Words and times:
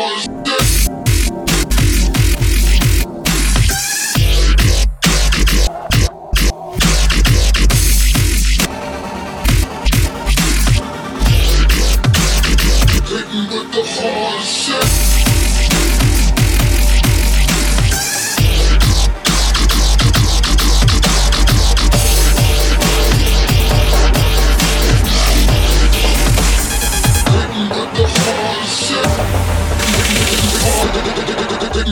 boys. 0.00 0.29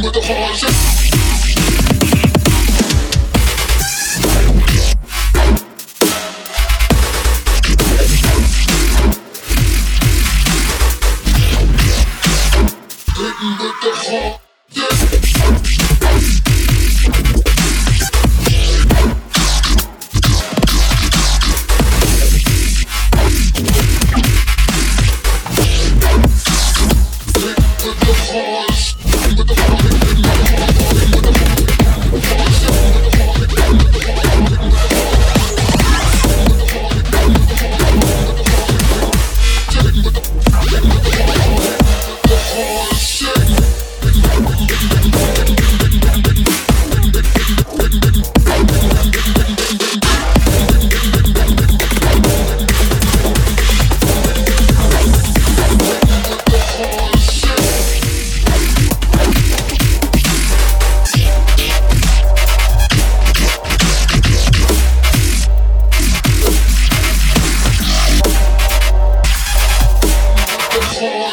With 0.00 0.12
the 0.12 0.20
heart. 0.20 0.88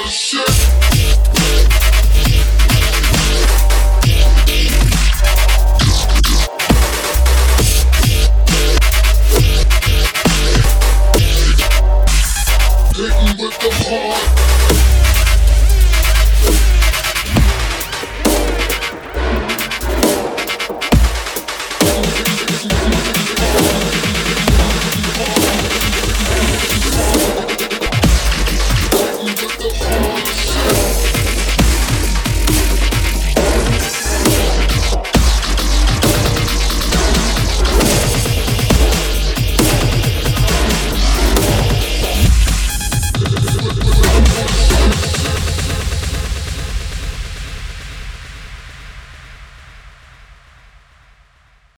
shit. 0.10 0.55